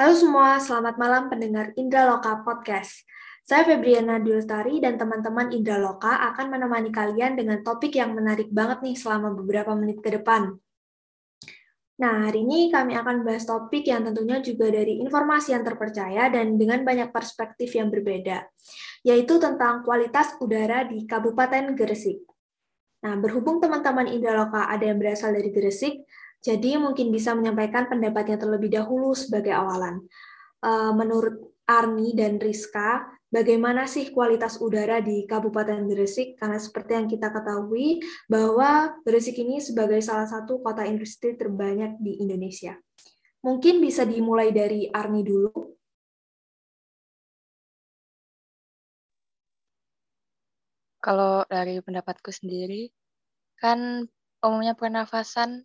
[0.00, 3.04] Halo semua, selamat malam pendengar Indra Loka Podcast.
[3.44, 8.80] Saya Febriana Dulstari dan teman-teman Indra Loka akan menemani kalian dengan topik yang menarik banget
[8.80, 10.56] nih selama beberapa menit ke depan.
[12.00, 16.56] Nah, hari ini kami akan bahas topik yang tentunya juga dari informasi yang terpercaya dan
[16.56, 18.48] dengan banyak perspektif yang berbeda,
[19.04, 22.24] yaitu tentang kualitas udara di Kabupaten Gresik.
[23.04, 26.08] Nah, berhubung teman-teman Indra Loka ada yang berasal dari Gresik,
[26.40, 30.00] jadi mungkin bisa menyampaikan pendapatnya terlebih dahulu sebagai awalan.
[30.60, 36.36] Eh, menurut Arni dan Rizka, bagaimana sih kualitas udara di Kabupaten Gresik?
[36.40, 42.20] Karena seperti yang kita ketahui bahwa Gresik ini sebagai salah satu kota industri terbanyak di
[42.24, 42.76] Indonesia.
[43.40, 45.52] Mungkin bisa dimulai dari Arni dulu.
[51.00, 52.92] Kalau dari pendapatku sendiri,
[53.56, 54.04] kan
[54.44, 55.64] umumnya pernafasan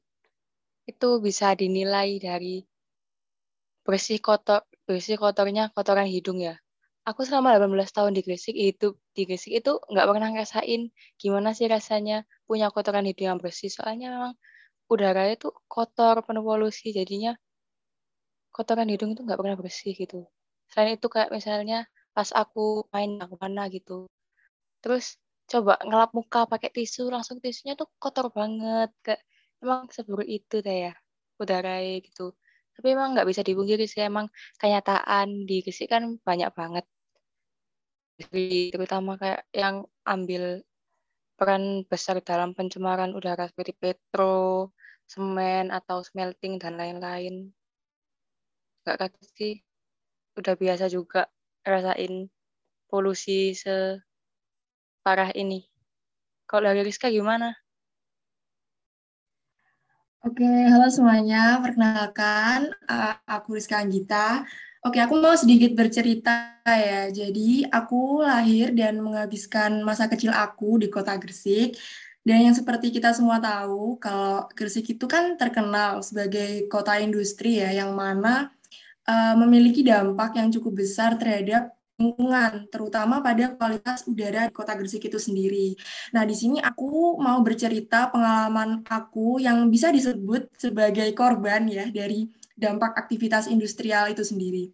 [0.85, 2.61] itu bisa dinilai dari
[3.85, 6.57] bersih kotor bersih kotornya kotoran hidung ya.
[7.05, 10.81] Aku selama 18 tahun di Gresik itu di Gresik itu nggak pernah ngerasain
[11.21, 13.69] gimana sih rasanya punya kotoran hidung yang bersih.
[13.69, 14.33] Soalnya memang
[14.89, 17.37] udara itu kotor penuh polusi jadinya
[18.55, 20.25] kotoran hidung itu nggak pernah bersih gitu.
[20.71, 24.09] Selain itu kayak misalnya pas aku main ke mana gitu.
[24.81, 29.21] Terus coba ngelap muka pakai tisu langsung tisunya tuh kotor banget kayak
[29.63, 30.93] emang seburuk itu deh ya
[31.41, 32.35] udara gitu
[32.75, 34.27] tapi emang nggak bisa dipungkiri sih emang
[34.59, 36.85] kenyataan di Gresik kan banyak banget
[38.71, 40.63] terutama kayak yang ambil
[41.35, 44.71] peran besar dalam pencemaran udara seperti petro,
[45.03, 47.51] semen atau smelting dan lain-lain.
[48.87, 49.53] Gak kaget sih,
[50.39, 51.27] udah biasa juga
[51.67, 52.31] rasain
[52.87, 55.67] polusi separah ini.
[56.47, 57.64] Kalau dari Rizka gimana?
[60.25, 61.61] Oke, halo semuanya.
[61.61, 64.41] Perkenalkan, uh, aku Rizka Anggita.
[64.81, 67.13] Oke, aku mau sedikit bercerita ya.
[67.13, 71.77] Jadi, aku lahir dan menghabiskan masa kecil aku di kota Gresik.
[72.25, 77.69] Dan yang seperti kita semua tahu, kalau Gresik itu kan terkenal sebagai kota industri ya,
[77.85, 78.49] yang mana
[79.05, 85.07] uh, memiliki dampak yang cukup besar terhadap lingkungan, terutama pada kualitas udara di kota Gresik
[85.07, 85.75] itu sendiri.
[86.11, 92.27] Nah, di sini aku mau bercerita pengalaman aku yang bisa disebut sebagai korban ya dari
[92.55, 94.71] dampak aktivitas industrial itu sendiri.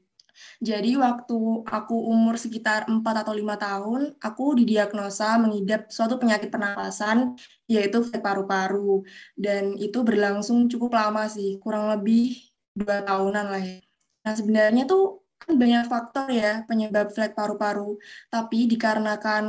[0.57, 1.37] Jadi waktu
[1.69, 7.37] aku umur sekitar 4 atau 5 tahun, aku didiagnosa mengidap suatu penyakit pernapasan,
[7.69, 9.05] yaitu paru-paru.
[9.37, 12.37] Dan itu berlangsung cukup lama sih, kurang lebih
[12.73, 13.77] dua tahunan lah ya.
[14.21, 17.97] Nah sebenarnya tuh kan banyak faktor ya penyebab flek paru-paru,
[18.29, 19.45] tapi dikarenakan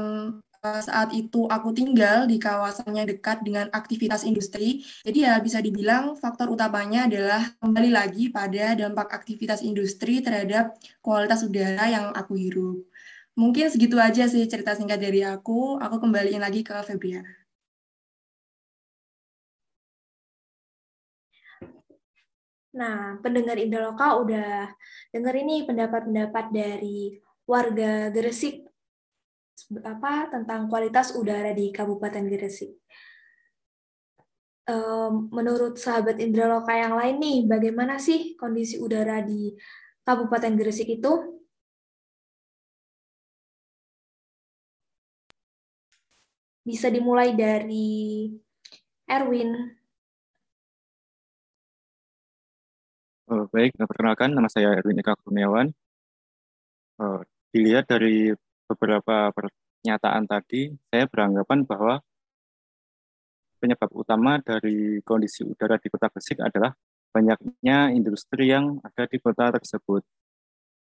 [0.64, 5.60] uh, saat itu aku tinggal di kawasan yang dekat dengan aktivitas industri, jadi ya bisa
[5.60, 10.72] dibilang faktor utamanya adalah kembali lagi pada dampak aktivitas industri terhadap
[11.04, 12.78] kualitas udara yang aku hirup.
[13.32, 15.80] Mungkin segitu aja sih cerita singkat dari aku.
[15.80, 17.41] Aku kembaliin lagi ke Febriana.
[22.72, 24.72] Nah, pendengar Indoloka udah
[25.12, 28.64] dengar ini pendapat-pendapat dari warga Gresik
[29.84, 32.72] apa tentang kualitas udara di Kabupaten Gresik.
[35.32, 39.52] Menurut sahabat Indraloka yang lain nih, bagaimana sih kondisi udara di
[40.00, 41.12] Kabupaten Gresik itu?
[46.64, 48.32] Bisa dimulai dari
[49.04, 49.81] Erwin.
[53.32, 55.72] Uh, baik, perkenalkan nama saya Erwin Eka Kurniawan.
[57.00, 58.28] Uh, dilihat dari
[58.68, 62.04] beberapa pernyataan tadi, saya beranggapan bahwa
[63.56, 66.76] penyebab utama dari kondisi udara di kota Gresik adalah
[67.08, 70.04] banyaknya industri yang ada di kota tersebut,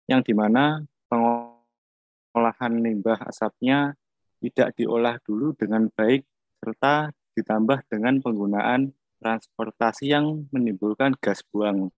[0.04, 3.96] yang di mana pengolahan limbah asapnya
[4.44, 6.20] tidak diolah dulu dengan baik,
[6.60, 8.92] serta ditambah dengan penggunaan
[9.24, 11.88] transportasi yang menimbulkan gas buang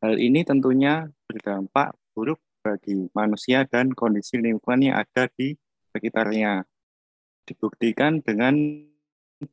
[0.00, 5.52] Hal ini tentunya berdampak buruk bagi manusia dan kondisi lingkungan yang ada di
[5.92, 6.64] sekitarnya.
[7.44, 8.56] Dibuktikan dengan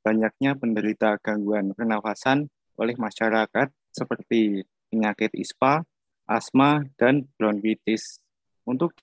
[0.07, 2.48] banyaknya penderita gangguan pernafasan
[2.80, 5.83] oleh masyarakat seperti penyakit ISPA,
[6.24, 8.24] asma, dan bronkitis.
[8.63, 8.95] Untuk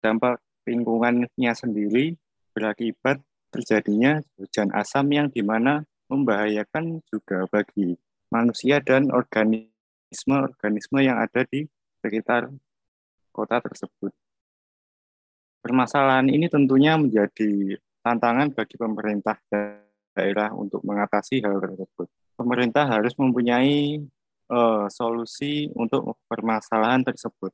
[0.00, 2.16] dampak lingkungannya sendiri
[2.56, 3.20] berakibat
[3.52, 8.00] terjadinya hujan asam yang di mana membahayakan juga bagi
[8.32, 9.73] manusia dan organisme
[10.14, 11.66] organisme-organisme yang ada di
[11.98, 12.46] sekitar
[13.34, 14.14] kota tersebut.
[15.58, 17.74] Permasalahan ini tentunya menjadi
[18.04, 19.34] tantangan bagi pemerintah
[20.14, 22.06] daerah untuk mengatasi hal tersebut.
[22.38, 23.98] Pemerintah harus mempunyai
[24.54, 27.50] uh, solusi untuk permasalahan tersebut.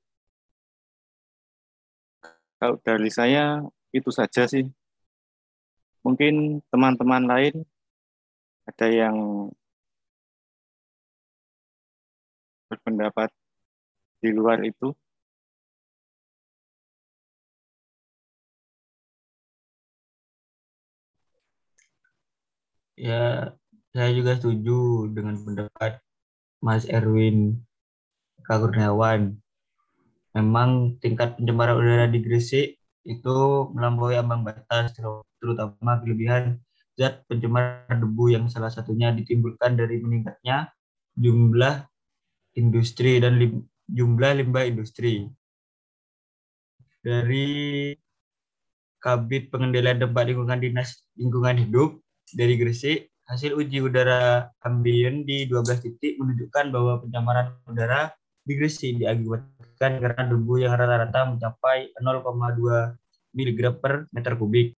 [2.61, 4.69] Kalau dari saya itu saja sih.
[6.05, 7.65] Mungkin teman-teman lain
[8.65, 9.17] ada yang
[12.91, 13.31] berpendapat
[14.19, 14.91] di luar itu.
[22.99, 23.55] Ya,
[23.95, 26.03] saya juga setuju dengan pendapat
[26.61, 27.63] Mas Erwin
[28.45, 29.41] Kurniawan.
[30.37, 32.77] Memang tingkat pencemaran udara di Gresik
[33.09, 33.37] itu
[33.73, 34.93] melampaui ambang batas,
[35.41, 36.61] terutama kelebihan
[36.99, 40.69] zat pencemar debu yang salah satunya ditimbulkan dari meningkatnya
[41.17, 41.90] jumlah
[42.57, 45.29] industri dan lim, jumlah limbah industri.
[47.01, 47.95] Dari
[49.01, 52.05] Kabit Pengendalian Dampak Lingkungan Dinas Lingkungan Hidup
[52.37, 58.13] dari Gresik, hasil uji udara ambien di 12 titik menunjukkan bahwa pencemaran udara
[58.45, 62.99] di Gresik diakibatkan karena debu yang rata-rata mencapai 0,2
[63.33, 64.77] mg per meter kubik.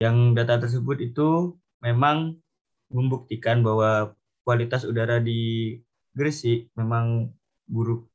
[0.00, 2.38] Yang data tersebut itu memang
[2.92, 4.14] membuktikan bahwa
[4.46, 5.76] kualitas udara di
[6.18, 7.30] Gresik memang
[7.66, 8.10] buruk.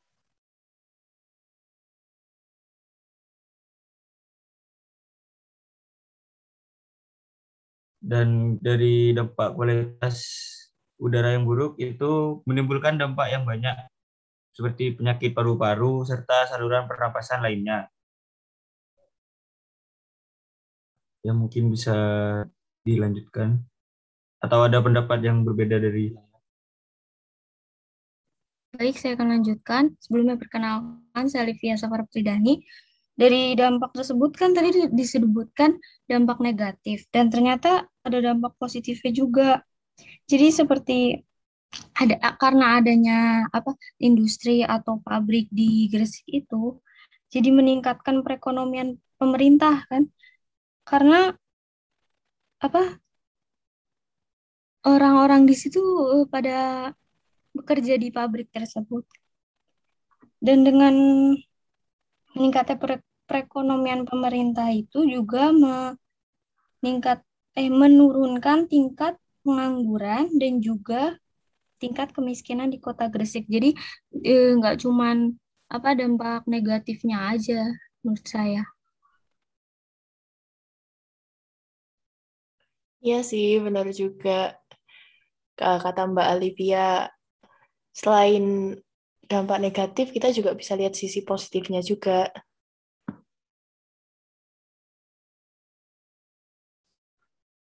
[8.06, 10.18] Dan dari dampak kualitas
[11.02, 13.76] udara yang buruk itu menimbulkan dampak yang banyak.
[14.56, 17.90] Seperti penyakit paru-paru serta saluran pernapasan lainnya.
[21.26, 21.96] Ya mungkin bisa
[22.86, 23.66] dilanjutkan.
[24.40, 26.14] Atau ada pendapat yang berbeda dari
[28.76, 29.84] Baik, saya akan lanjutkan.
[30.04, 32.60] Sebelumnya perkenalkan, saya Livia Safar Pridani
[33.16, 35.80] dari dampak tersebut kan tadi disebutkan
[36.12, 39.50] dampak negatif dan ternyata ada dampak positifnya juga.
[40.28, 41.00] Jadi seperti
[41.96, 46.80] ada karena adanya apa industri atau pabrik di Gresik itu
[47.32, 50.08] jadi meningkatkan perekonomian pemerintah kan
[50.84, 51.36] karena
[52.60, 53.00] apa
[54.88, 55.80] orang-orang di situ
[56.16, 56.56] eh, pada
[57.58, 59.04] bekerja di pabrik tersebut
[60.46, 60.96] dan dengan
[62.36, 62.78] meningkatnya
[63.30, 65.44] perekonomian pemerintah itu juga
[66.82, 67.20] meningkat
[67.62, 69.14] eh menurunkan tingkat
[69.44, 71.02] pengangguran dan juga
[71.82, 73.46] tingkat kemiskinan di Kota Gresik.
[73.56, 73.70] Jadi
[74.26, 75.18] eh, nggak eh, cuman
[75.76, 77.62] apa dampak negatifnya aja
[78.04, 78.64] menurut saya.
[83.06, 84.32] Iya sih, benar juga.
[85.60, 87.08] Kata Mbak Alivia,
[87.96, 88.76] selain
[89.26, 92.28] dampak negatif, kita juga bisa lihat sisi positifnya juga.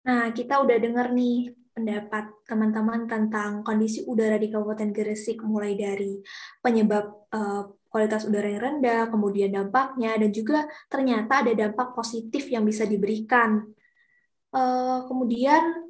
[0.05, 6.21] Nah, kita udah dengar nih pendapat teman-teman tentang kondisi udara di Kabupaten Gresik, mulai dari
[6.61, 12.63] penyebab uh, kualitas udara yang rendah, kemudian dampaknya, dan juga ternyata ada dampak positif yang
[12.63, 13.65] bisa diberikan.
[14.55, 15.84] Uh, kemudian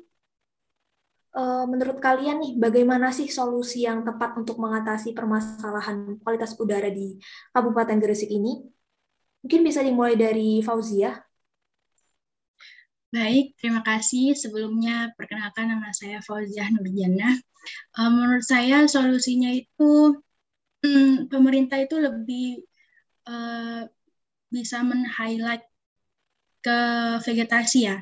[1.68, 7.20] menurut kalian nih, bagaimana sih solusi yang tepat untuk mengatasi permasalahan kualitas udara di
[7.52, 8.64] Kabupaten Gresik ini?
[9.44, 11.20] Mungkin bisa dimulai dari Fauzia.
[13.12, 14.32] Baik, terima kasih.
[14.36, 17.36] Sebelumnya perkenalkan nama saya Fauzia Nurjana.
[18.00, 20.20] Uh, menurut saya solusinya itu
[20.84, 22.63] hmm, pemerintah itu lebih
[23.27, 23.89] uh,
[24.54, 25.65] bisa men-highlight
[26.62, 26.80] ke
[27.22, 27.98] vegetasi ya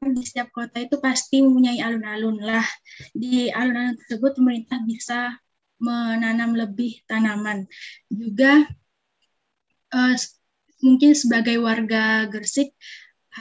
[0.00, 2.64] di setiap kota itu pasti mempunyai alun-alun lah.
[3.12, 5.36] Di alun-alun tersebut pemerintah bisa
[5.76, 7.68] menanam lebih tanaman.
[8.08, 8.64] Juga
[9.92, 10.14] uh,
[10.80, 12.72] mungkin sebagai warga Gersik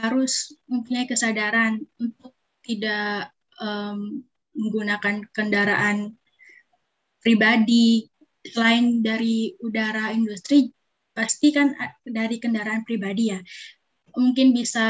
[0.03, 3.31] harus mempunyai kesadaran untuk tidak
[3.63, 4.21] um,
[4.53, 6.19] menggunakan kendaraan
[7.23, 8.05] pribadi
[8.43, 10.71] selain dari udara industri
[11.11, 11.75] pasti kan
[12.07, 13.39] dari kendaraan pribadi ya
[14.15, 14.87] mungkin bisa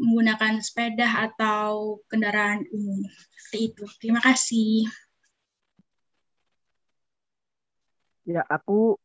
[0.00, 3.04] menggunakan sepeda atau kendaraan umum.
[3.36, 3.84] Seperti itu.
[4.00, 4.88] Terima kasih.
[8.24, 8.96] Ya, aku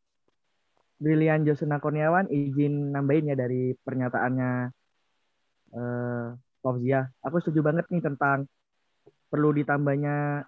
[0.95, 4.51] Brilian Josena Kurniawan izin nambahin ya dari pernyataannya
[5.75, 6.27] eh,
[6.63, 7.11] Fauzia.
[7.19, 8.47] Aku setuju banget nih tentang
[9.27, 10.47] perlu ditambahnya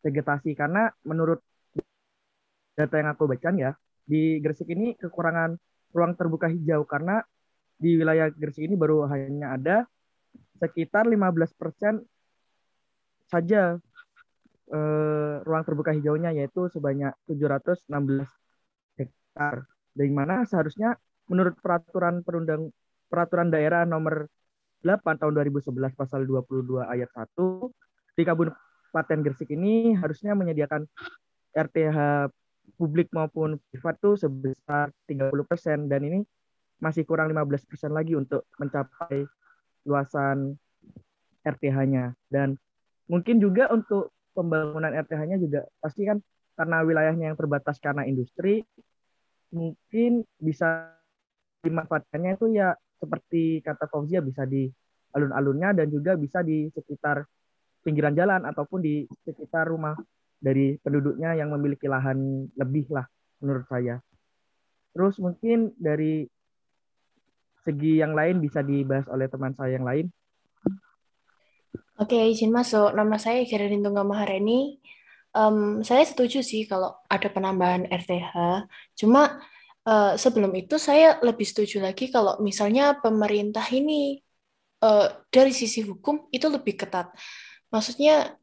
[0.00, 1.44] vegetasi karena menurut
[2.74, 3.72] data yang aku baca ya
[4.04, 5.56] di Gresik ini kekurangan
[5.94, 7.22] ruang terbuka hijau karena
[7.78, 9.76] di wilayah Gresik ini baru hanya ada
[10.58, 12.02] sekitar 15%
[13.28, 13.76] saja
[14.70, 17.90] eh, ruang terbuka hijaunya yaitu sebanyak 716
[18.98, 19.66] hektar.
[19.94, 20.94] Dari mana seharusnya
[21.30, 22.70] menurut peraturan perundang
[23.08, 24.26] peraturan daerah nomor
[24.84, 27.32] 8 tahun 2011 pasal 22 ayat 1
[28.14, 30.84] di, Kabupaten Gresik ini harusnya menyediakan
[31.56, 32.28] RTH
[32.76, 36.20] publik maupun privat tuh sebesar 30% dan ini
[36.84, 39.24] masih kurang 15% lagi untuk mencapai
[39.88, 40.52] luasan
[41.40, 42.60] RTH-nya dan
[43.08, 46.20] mungkin juga untuk pembangunan RTH-nya juga pasti kan
[46.60, 48.60] karena wilayahnya yang terbatas karena industri
[49.48, 50.92] mungkin bisa
[51.64, 54.68] dimanfaatkannya itu ya seperti kata Fauzia bisa di
[55.14, 57.24] alun-alunnya dan juga bisa di sekitar
[57.80, 59.94] pinggiran jalan ataupun di sekitar rumah
[60.40, 63.06] dari penduduknya yang memiliki lahan lebih lah
[63.40, 64.00] menurut saya.
[64.92, 66.26] Terus mungkin dari
[67.64, 70.06] segi yang lain bisa dibahas oleh teman saya yang lain.
[71.94, 72.92] Oke, izin masuk.
[72.92, 74.82] Nama saya Geraldine Tunggal Maharani.
[75.34, 78.34] Um, saya setuju sih kalau ada penambahan RTH.
[78.98, 79.42] Cuma
[79.86, 84.18] uh, sebelum itu saya lebih setuju lagi kalau misalnya pemerintah ini
[84.82, 87.14] uh, dari sisi hukum itu lebih ketat.
[87.70, 88.38] Maksudnya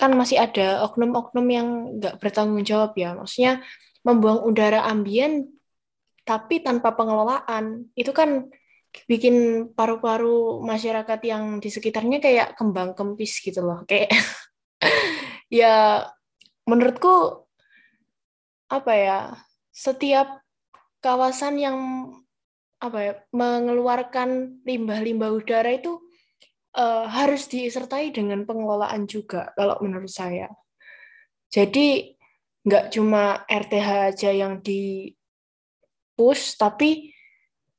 [0.00, 1.68] kan masih ada oknum-oknum yang
[2.00, 3.12] nggak bertanggung jawab ya.
[3.16, 3.60] Maksudnya
[4.04, 5.59] membuang udara ambien
[6.24, 7.90] tapi tanpa pengelolaan.
[7.94, 8.50] Itu kan
[9.06, 14.10] bikin paru-paru masyarakat yang di sekitarnya kayak kembang kempis gitu loh kayak
[15.62, 16.04] ya
[16.66, 17.46] menurutku
[18.70, 19.18] apa ya
[19.70, 20.42] setiap
[20.98, 21.78] kawasan yang
[22.80, 26.00] apa ya mengeluarkan limbah-limbah udara itu
[26.74, 30.48] uh, harus disertai dengan pengelolaan juga kalau menurut saya
[31.50, 32.14] jadi
[32.60, 35.12] nggak cuma RTH aja yang di
[36.20, 37.16] push tapi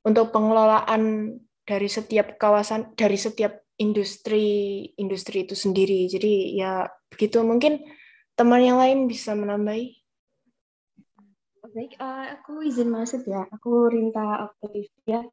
[0.02, 6.10] untuk pengelolaan dari setiap kawasan dari setiap industri industri itu sendiri.
[6.10, 7.86] Jadi ya begitu mungkin
[8.34, 10.02] teman yang lain bisa menambahi.
[11.72, 13.48] Baik, uh, aku izin masuk ya.
[13.48, 15.24] Aku Rinta Octavia.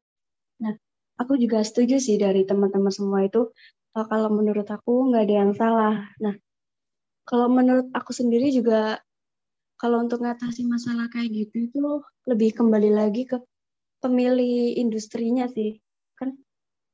[0.63, 0.71] Nah,
[1.19, 3.51] aku juga setuju sih dari teman-teman semua itu.
[3.91, 6.07] Uh, kalau menurut aku nggak ada yang salah.
[6.23, 6.39] Nah,
[7.27, 9.03] kalau menurut aku sendiri juga
[9.79, 11.79] kalau untuk ngatasi masalah kayak gitu itu
[12.27, 13.39] lebih kembali lagi ke
[14.03, 15.79] pemilih industrinya sih.
[16.19, 16.35] Kan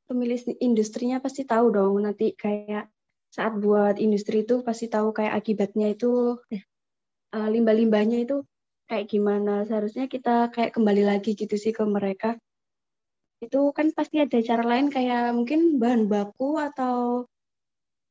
[0.06, 2.94] pemilih industrinya pasti tahu dong nanti kayak
[3.34, 6.64] saat buat industri itu pasti tahu kayak akibatnya itu eh,
[7.36, 8.46] uh, limbah-limbahnya itu
[8.86, 9.66] kayak gimana.
[9.66, 12.38] Seharusnya kita kayak kembali lagi gitu sih ke mereka.
[13.42, 17.26] Itu kan pasti ada cara lain kayak mungkin bahan baku atau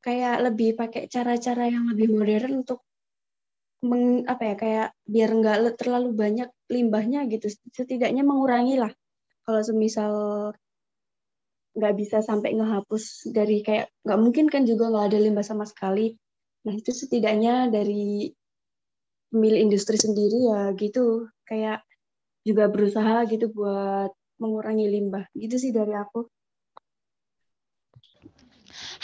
[0.05, 2.84] kayak lebih pakai cara-cara yang lebih modern untuk
[3.85, 7.47] meng, apa ya kayak biar nggak terlalu banyak limbahnya gitu.
[7.71, 8.91] Setidaknya mengurangi lah
[9.45, 10.13] kalau semisal
[11.75, 16.15] nggak bisa sampai ngehapus dari kayak nggak mungkin kan juga nggak ada limbah sama sekali.
[16.65, 18.31] Nah itu setidaknya dari
[19.29, 21.29] pemilik industri sendiri ya gitu.
[21.45, 21.85] Kayak
[22.47, 24.09] juga berusaha gitu buat
[24.41, 25.29] mengurangi limbah.
[25.35, 26.25] Gitu sih dari aku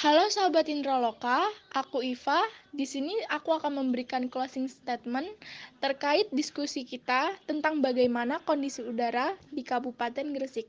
[0.02, 1.46] Halo sahabat Indraloka,
[1.78, 2.42] aku Iva.
[2.74, 5.30] Di sini aku akan memberikan closing statement
[5.78, 10.66] terkait diskusi kita tentang bagaimana kondisi udara di Kabupaten Gresik.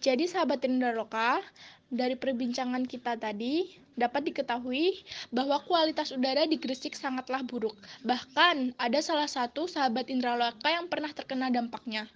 [0.00, 1.44] Jadi sahabat Indraloka,
[1.92, 3.68] dari perbincangan kita tadi
[4.00, 4.96] dapat diketahui
[5.28, 7.76] bahwa kualitas udara di Gresik sangatlah buruk.
[8.08, 12.08] Bahkan ada salah satu sahabat Indraloka yang pernah terkena dampaknya.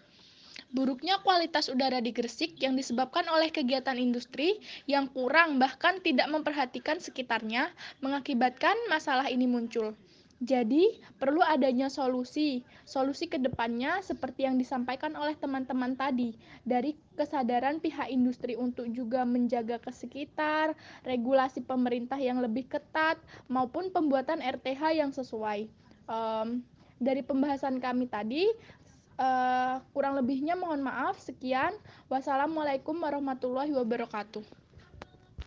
[0.72, 4.56] Buruknya kualitas udara di Gresik yang disebabkan oleh kegiatan industri
[4.88, 7.68] yang kurang bahkan tidak memperhatikan sekitarnya
[8.00, 9.92] mengakibatkan masalah ini muncul.
[10.42, 12.66] Jadi, perlu adanya solusi.
[12.82, 16.34] Solusi ke depannya seperti yang disampaikan oleh teman-teman tadi,
[16.66, 20.74] dari kesadaran pihak industri untuk juga menjaga ke sekitar,
[21.06, 25.70] regulasi pemerintah yang lebih ketat, maupun pembuatan RTH yang sesuai.
[26.10, 26.66] Um,
[26.98, 28.46] dari pembahasan kami tadi,
[29.18, 31.20] Uh, kurang lebihnya mohon maaf.
[31.20, 31.74] Sekian.
[32.08, 34.61] Wassalamualaikum warahmatullahi wabarakatuh.